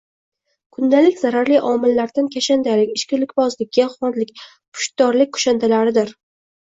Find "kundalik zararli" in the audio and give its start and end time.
0.77-1.59